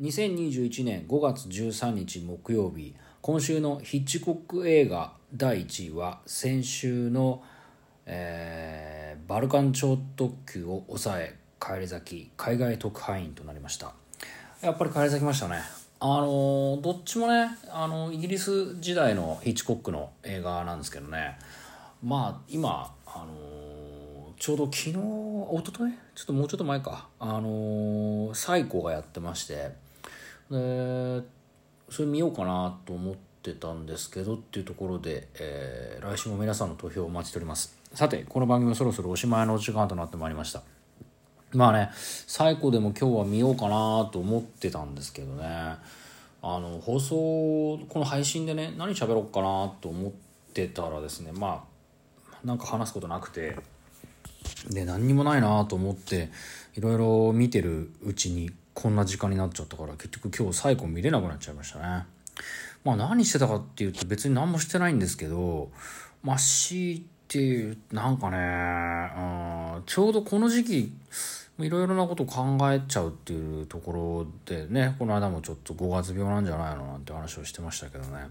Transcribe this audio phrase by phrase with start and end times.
[0.00, 7.42] 2021年5月13日木曜日今週のヒッチコック映画第1位は先週の、
[8.06, 13.92] えーバルカン超特急を抑え返り咲き海外特派員となりました。
[14.62, 15.56] やっぱり返り咲きましたね。
[16.00, 21.36] あのどっちもねあのイギリス時代のヒッチコックの映画なんですけどね。
[22.02, 25.94] まあ今あのちょうど昨日一昨日？
[26.14, 27.08] ちょっともうちょっと前か。
[27.18, 29.72] あのーサイコがやってまして
[30.50, 31.22] で
[31.90, 37.76] それ見ようかなと思ってたんですけどっていうところで、えー来週も皆さんの投票をお待ちしております。
[37.92, 40.62] さてこの番組はそろそろおしまいのお時間となってまいりました。
[41.52, 45.44] まあね最後でも今日は見ようかなと思ってたんですけどね。
[46.40, 47.16] あの放送
[47.88, 50.12] この配信でね何喋ろうかなと思っ
[50.54, 51.64] てたらですねま
[52.32, 53.56] あなんか話すことなくて
[54.70, 56.30] で何にもないなと思って
[56.76, 62.04] いろいろ見てるうちにこんな時間になっちゃったから結局今日最後見れなくなっちゃいましたね。
[62.84, 65.72] まあ何してたかっていうと別に何もしてないんですけど
[66.22, 68.36] まあ強いて言うなんかね、
[69.76, 70.92] うん、ちょうどこの時期
[71.58, 78.28] いろいろなこと考えちゃうっていうところでねこの間もちょっと5月病なんじゃないのなんて話をしてましたけどね。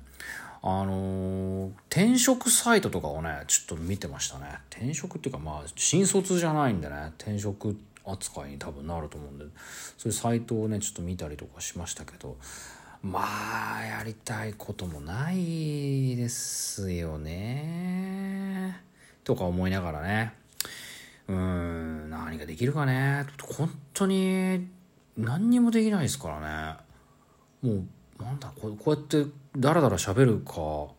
[0.63, 4.45] あのー転職サイトとかをねちょっと見てましたね。
[4.69, 7.75] 転職っていうかまあ新卒じゃないんでね転職
[8.07, 9.45] 扱いに多分なると思うんで
[9.97, 12.37] そういうサイトをねちょっと見たりとかしましたけど
[13.03, 13.21] ま
[13.77, 18.81] あやりたいこともないですよね。
[19.23, 20.33] とか思いながらね。
[21.27, 23.25] うん何ができるかね。
[23.55, 24.67] 本当に
[25.17, 26.79] 何にもできないですから
[27.61, 27.71] ね。
[27.75, 27.83] も
[28.19, 30.91] うなんだこうこうやってダラダラ喋るか。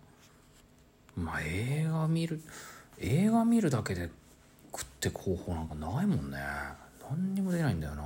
[1.16, 2.40] まあ映画見る
[2.98, 4.08] 映画見るだけで
[4.72, 6.38] 食って方法なんかないもんね。
[7.10, 8.04] 何にもできないんだよな。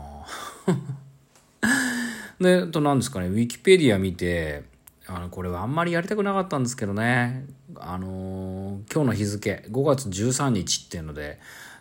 [2.40, 3.28] で あと何ですかね。
[3.28, 4.64] ウィキペディア見て
[5.06, 7.46] あのこれはあんまりやりたくなかったんですけどね。
[7.76, 11.38] あのー今日の日付5月13日っていうので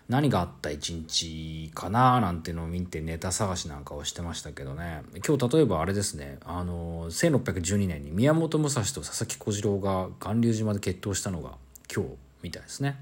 [0.08, 5.04] 何があった一日かななんていうのを見てネタ探しなんかをしてましたけどね。
[5.26, 6.38] 今日例えばあれですね。
[6.46, 11.52] あのー1612年に宮本武蔵と佐々木小次郎が巌流島で決闘したのが
[11.94, 12.12] 今日
[12.42, 12.98] みたいですね。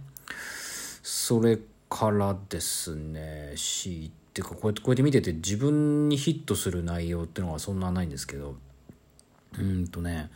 [1.01, 1.57] それ
[1.89, 8.55] からですねしっていうかこうやってこうやって見てて自分にヒットする内容っていうのはそんなないんですけど
[9.57, 10.29] うんとね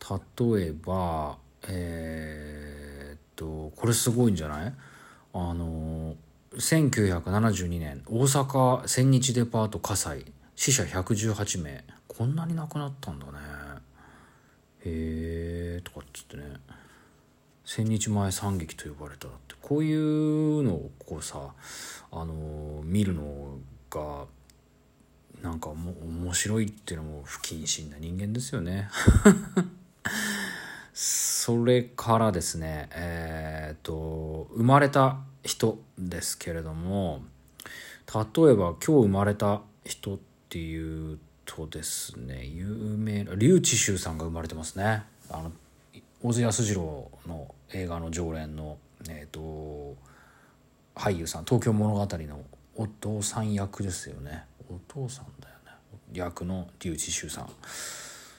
[0.00, 1.36] 例えば
[1.68, 4.72] えーっとこれすごいんじゃない？
[5.32, 6.14] あの
[6.56, 10.24] 1972年大阪千日デパート火災
[10.54, 13.32] 死者118名こんなに亡くなったんだね。
[14.84, 16.44] へえとかっつってね。
[17.64, 21.52] 千日前惨劇と呼ばれたってこういうのをこうさ
[22.12, 23.58] あの見るの
[23.90, 24.26] が
[25.42, 28.88] なんかも面白いっていうのも不謹慎な人間ですよね。
[30.92, 37.22] それからですねえっ、と生まれた人ですけれども
[38.14, 42.66] 例えば今日生まれた人っていうとですね有
[42.96, 45.02] 名な笠智秀さんが生まれてますね。
[45.30, 45.52] あの
[46.24, 48.78] 小津安二郎の映画の常連の、
[49.10, 49.94] えー、と
[50.96, 52.40] 俳優さん東京物語の
[52.76, 54.44] お父さん役ですよね。
[54.70, 55.72] お父さんだよね。
[56.14, 57.50] 役の笠智秀さん。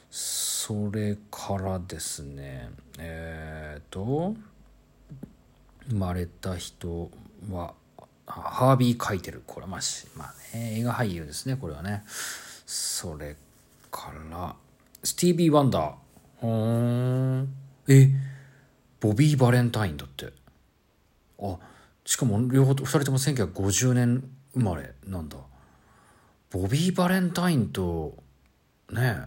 [0.10, 4.34] それからですねえっ、と
[5.88, 7.12] 生まれた人
[7.52, 7.76] は
[8.26, 9.44] ハービー・カイテル。
[9.46, 9.82] これはまあ
[10.18, 12.04] まあね映画俳優ですねこれはね。
[12.66, 13.36] それ
[13.92, 14.56] から
[15.04, 15.94] スティービー・ワンダー。
[16.38, 17.65] ほーん。
[17.88, 18.10] え
[19.00, 20.32] ボビー・バレンタインだって。
[21.40, 21.58] あ
[22.06, 24.24] しかも両方2人とも1950年
[24.54, 25.38] 生まれなんだ。
[26.52, 28.18] ボビー・バレンタインと
[28.92, 29.18] ね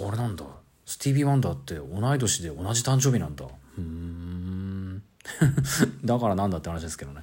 [0.00, 0.44] えあれなんだ。
[0.86, 3.44] スティービー・ワンダーって同い年で同じ誕生日なんだ。
[3.44, 5.02] うーん。
[6.04, 7.22] だからなんだって話ですけどね。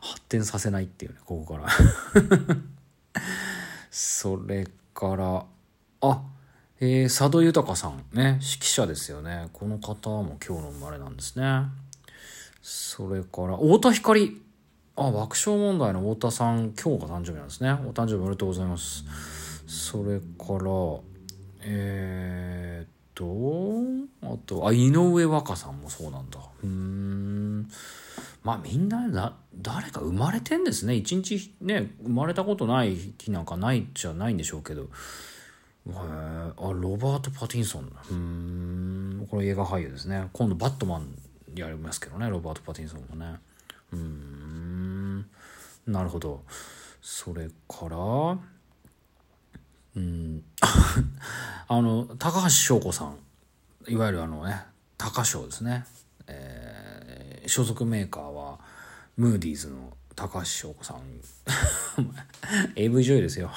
[0.00, 1.68] 発展させないっていうねここから。
[3.90, 5.44] それから
[6.02, 6.22] あ
[6.80, 9.48] えー、佐渡豊さんね指揮者ですよね。
[9.52, 11.62] この方も今日の生まれなんですね。
[12.62, 14.40] それから太田光。
[14.94, 17.72] あ爆笑問題の太田さん今日が誕生日なんですね。
[17.72, 19.04] お誕生日おめでとうございます。
[19.66, 20.70] それから
[21.62, 23.24] えー、っと
[24.32, 26.38] あとあ井上和歌さんもそうなんだ。
[26.62, 27.68] うん。
[28.44, 30.94] まあみんなだ誰か生まれてんですね。
[30.94, 34.88] 一日ね生まれたことない日なんかないじゃないんでしょうけど。
[35.92, 37.92] へあロバート・パティンソン。
[38.10, 39.26] うん。
[39.30, 40.28] これ映画俳優ですね。
[40.32, 41.14] 今度バットマン
[41.54, 43.36] やりますけどねロバート・パティンソンもね。
[43.92, 45.26] うん。
[45.86, 46.42] なるほど。
[47.00, 50.42] それからうー
[51.68, 53.16] あの高橋翔子さん。
[53.86, 54.62] いわゆるあのね
[54.98, 55.86] 高翔ですね、
[56.26, 58.58] えー、所属メーカーは
[59.16, 60.98] ムーディーズの高橋翔子さん。
[62.74, 63.52] AV 女優ですよ、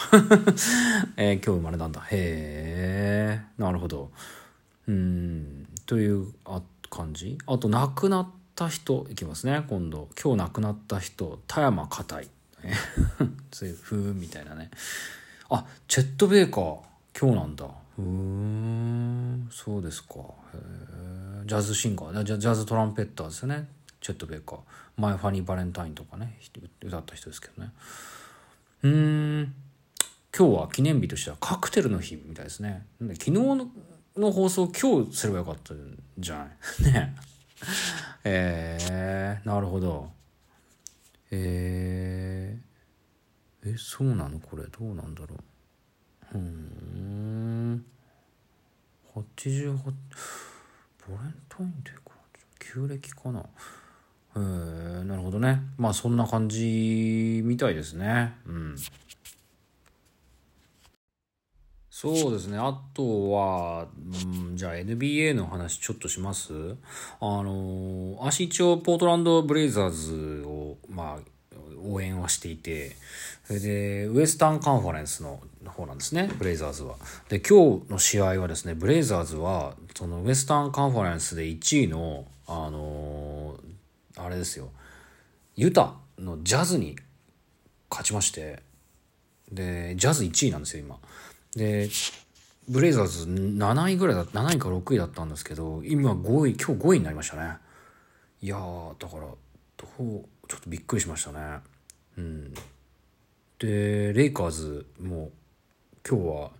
[1.18, 2.02] えー、今日生まれたんだ。
[2.02, 4.12] へえなるほど。
[4.88, 5.68] うん。
[5.88, 6.62] というあ
[6.92, 7.40] 感じ？
[7.48, 9.66] あと亡くなった人いきますね。
[9.69, 10.08] 今度。
[10.24, 12.30] 今日亡くなった人田山硬い。
[13.52, 14.69] そういふみたいなね。
[15.50, 16.80] あチェット・ベイカー。
[17.19, 17.68] 今日なんだ。
[17.96, 19.50] ふん。
[19.52, 20.19] そうですか。
[20.19, 20.22] へ
[20.54, 22.24] えジャズシンガー。
[22.24, 23.68] ジャジャズトランペッターですよね。
[24.01, 24.59] チェット・ベイカー。
[24.98, 26.38] マイ・ファニー・バレンタインとかね
[26.83, 27.71] 歌った人ですけどね。
[28.83, 29.53] うん。
[30.38, 32.86] 今日は記念日としてはカクテルの日みたいですね。
[33.00, 33.68] 昨日の
[34.18, 36.50] の放送今日すればよかったんじゃない？
[36.92, 37.15] ね。
[38.24, 40.12] えー、なるほど。
[41.31, 44.39] えー、えそうなの？
[44.39, 44.63] これ。
[44.68, 45.38] どうなんだろ
[46.33, 46.38] う。
[46.38, 47.86] うん。
[49.15, 49.92] 88ボ
[51.09, 52.12] レンタインデーか
[52.59, 53.45] 旧暦かな？
[54.36, 55.62] えー、なるほどね。
[55.78, 58.33] まあそんな感じみたいですね。
[58.45, 58.75] うん。
[61.89, 62.57] そうですね。
[62.57, 63.88] あとは、
[64.24, 66.54] うん、じゃあ NBA の話ちょっとします？
[67.19, 71.31] あの、私一応ポートランドブレイザーズを、まあ、
[71.84, 72.95] 応援はしていて、
[73.44, 76.95] それで、ウエスタンカンファレンスの方なんですね、ブレイザーズは。
[77.30, 83.40] で、今日の試合はですね、ブレイザーズは、そのウエスタンカンファレンスで1位の、あの
[84.23, 84.71] あれですよ、
[85.56, 86.97] ユタのジャズに
[87.89, 88.63] 勝ちまして、
[89.51, 90.97] で、ジャズ1位なんですよ、今。
[91.56, 91.89] で
[92.69, 97.57] ブレイザーズ7位ぐらいだ7位か6位だったんですけど今5位今日5位になりましたね。
[98.41, 98.57] いや
[98.97, 99.35] だからど
[100.00, 101.59] うちょっとびっくりしましたね。
[102.17, 102.53] うん。
[103.59, 105.31] でレイカーズも
[106.07, 106.51] 今日は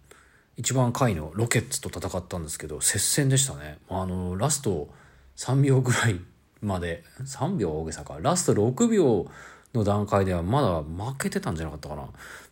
[0.57, 3.77] 一番下位のロケッツと戦ったんですけど接戦でしたね。
[3.87, 4.89] あのラスト
[5.37, 6.19] 3秒ぐらい
[6.61, 9.27] まで3秒大げさかラスト6秒
[9.73, 12.07] の段階ではまだ負けてたんじゃなかったかなっ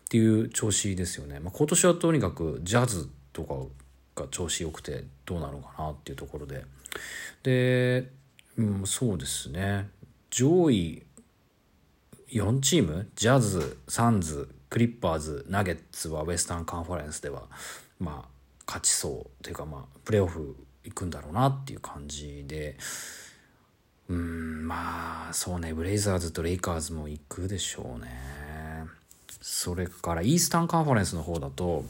[0.09, 1.39] ていう調子ですよね。
[1.39, 3.44] まあ、今年はとにかくジャズと
[4.15, 6.65] かが調子良くてどうなのかなっていうところで。
[7.44, 8.09] で、
[8.57, 9.89] うん、そうですね。
[10.31, 11.03] 上位
[12.31, 17.44] 4チーム、ジャズ、サンズ、クリッパーズ、ナゲッツはウエスタンカンファレンスでは、
[18.00, 18.29] まあ、
[18.67, 22.77] 勝ちそうというか、まあ、プレーオフ行くんだろうなっていう感じで、
[24.09, 28.09] うん、まあ、そうね、ブレイザーズとレイカーズも行くでしょうね。
[29.41, 31.85] それからイースタンカンファレンスの方だと、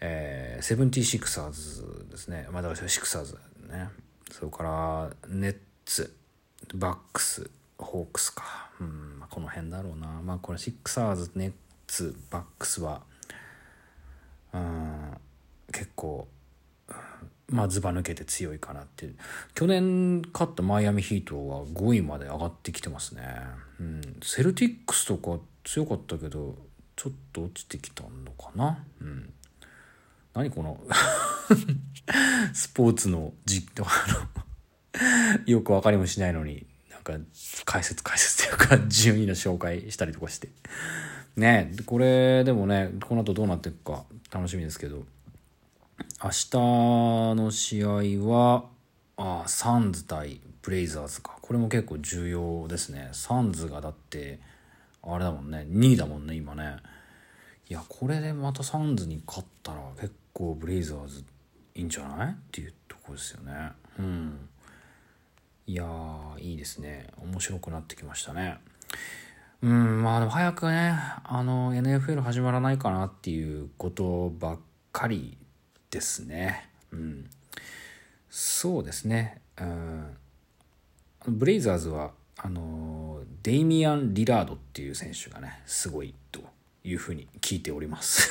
[0.00, 2.48] えー、セブンティシクサーズですね。
[2.50, 3.34] まあ、だからシクサーズ
[3.68, 3.88] ね。
[4.30, 6.14] それから、ネッツ、
[6.74, 8.70] バックス、ホークスか。
[8.80, 10.06] うん、まあ、この辺だろうな。
[10.22, 11.52] まあ、これシクサーズ、ネッ
[11.86, 13.02] ツ、バックスは、
[14.54, 15.18] うん、
[15.70, 16.26] 結構、
[17.48, 19.10] まあ、ずば抜けて強いかなって
[19.54, 23.22] 去年勝ったマイアミヒートは5位まで上がってきてますね、
[23.78, 26.56] うん、セルティックスとか強かったけど
[26.96, 28.78] ちょっと落ちてきたのかな？
[29.00, 29.32] うん。
[30.34, 30.80] 何この
[32.54, 33.86] スポーツの実況
[35.46, 37.14] よく分かりもしないのになんか
[37.64, 40.48] 解説解説というか順位の紹介したりとかして。
[41.36, 45.04] ねこれでもねこの後どうなっていくか楽しみですけど。
[46.24, 46.50] 明日
[47.34, 47.88] の試合
[48.30, 48.66] は
[49.16, 51.36] あサンズ対ブレイザーズか。
[51.42, 53.08] これも結構重要ですね。
[53.10, 54.38] サンズがだって
[55.02, 55.66] あれだもんね。
[55.68, 56.76] 2位だもんね今ね。
[57.68, 61.24] いやこれでまたサンズに勝ったら結構ブレイザーズ
[61.74, 62.30] いいんじゃない？
[62.30, 63.72] っていうとこですよね。
[63.98, 64.48] うん。
[65.66, 65.84] いや
[66.38, 67.08] いいですね。
[67.20, 68.58] 面白くなってきましたね。
[69.60, 74.58] うんまあでも早くねあの NFL 始まらないかなっていうことばっ
[74.92, 75.36] かり
[75.92, 76.68] ですね。
[76.90, 77.30] うん。
[78.28, 79.40] そうですね。
[79.60, 80.16] うん。
[81.28, 86.40] ブレイザーズはあのデイミアン・リラードっていう選手がねすごいと
[86.82, 88.30] いうふうに聞いております。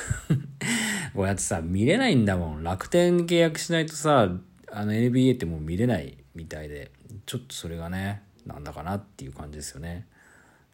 [1.14, 2.64] こうやってさ見れないんだもん。
[2.64, 4.28] 楽天契約しないとさ
[4.70, 6.90] あの NBA ってもう見れないみたいで
[7.24, 10.06] ちょっとそれがねなんだかなっていう感じですよね。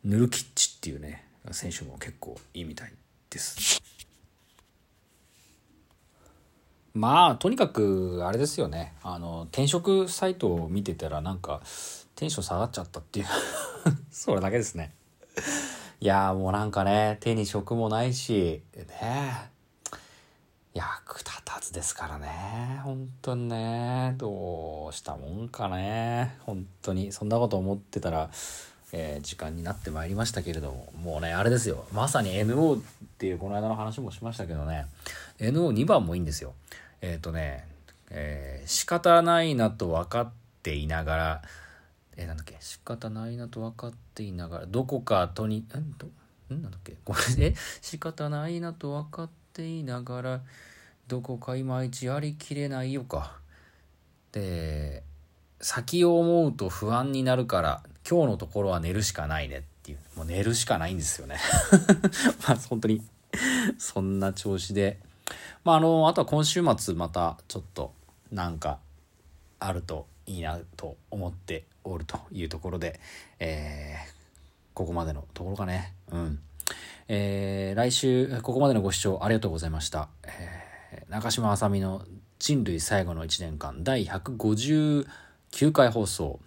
[0.05, 2.93] ヌルキッチっていうね選手も結構いいみたい
[3.29, 3.83] です。
[6.99, 11.61] まあとにかくあれですよねあの転職サイトを見てたらなんか
[12.17, 13.27] テンション下がっちゃったっていう
[14.11, 14.93] それだけですね。
[16.01, 19.51] いやもうなんかね、手に職もないし、ね
[20.75, 22.81] 役立たずですからね。
[22.85, 24.15] 本当にね。
[24.17, 26.37] どうしたもんかね。
[26.41, 27.11] 本当に。
[27.11, 28.31] そんなこと思ってたら、
[28.93, 31.85] えー、時間になってまいりましたけれども、もうね、あれですよ。
[31.93, 32.81] まさに NO っ
[33.19, 34.87] ていうこの間の話もしましたけどね、
[35.41, 36.55] NO2 番もいいんですよ。
[37.01, 37.67] えっ、とね、
[38.11, 41.43] えー仕方ないなと分かっていながら、
[42.17, 46.09] えーなんだっけ、仕方ないなと分かっていながら、どこかとに、んど
[46.55, 50.41] んなんだっけ、これ、え、仕方ないなと分かっていながら、
[51.07, 53.39] どこかいまいちやりきれないよか。
[54.33, 55.03] で、
[55.61, 61.39] 先を思うと不安になるから、今日のところは寝るしかないねっていう、もう寝るしかないんですよね。
[62.47, 63.03] まあ本当に、
[63.79, 64.99] そんな調子で。
[65.69, 67.93] まああの、あとは今週末またちょっと
[68.33, 68.79] なんか
[69.61, 72.99] あるといいなと思っておるというところで、
[73.39, 74.19] えー
[74.73, 75.93] ここまでのところかね。
[76.11, 76.39] うん。
[77.09, 80.09] えー来週、ここまでのご視聴ありがとうございました。
[80.27, 82.03] えー中島あさみの
[82.39, 85.05] 人類最後の1年間第159
[85.73, 86.41] 回放送、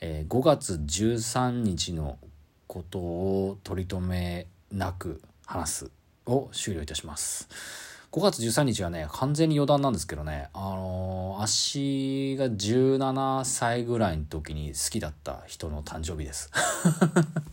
[0.00, 2.18] えー5月13日の
[2.66, 5.90] ことを取り留めなく話す
[6.26, 7.93] を終了いたします。
[8.14, 16.48] 5月13日はね、完全に余談なんですけどね、あのー、足が17歳ぐらいの時に好きだった人の誕生日です。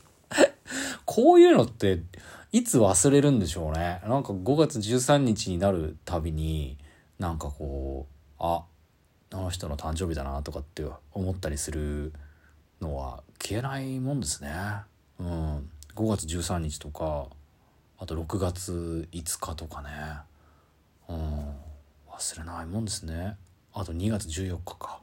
[1.05, 2.03] こういうのって、
[2.51, 4.03] いつ忘れるんでしょうね。
[4.07, 6.77] なんか5月13日になるたびに、
[7.17, 8.63] なんかこう、あ、
[9.31, 12.13] あの人の誕生日だなとかって思ったりする
[12.79, 14.51] のは消えないもんですね。
[15.19, 15.71] うん。
[15.95, 17.29] 5月13日とか、
[17.97, 19.89] あと6月5日とかね。
[22.09, 23.37] 忘れないもんですね。
[23.73, 24.99] あと2月14日か。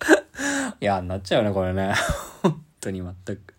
[0.80, 1.94] いや、なっちゃうね、これね。
[2.42, 3.54] 本当に全く。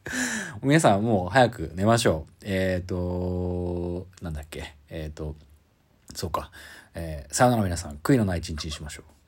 [0.61, 2.33] 皆さんもう早く寝ましょう。
[2.41, 4.75] えっ、と、なんだっけ。
[4.89, 5.35] えっ、と、
[6.15, 6.51] そうか。
[6.95, 9.18] えーさよなら皆さん、悔いのない一日にしましょう。